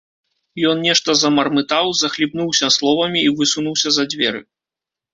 [0.69, 4.47] Ён нешта замармытаў, захліпнуўся словамі і высунуўся за дзверы.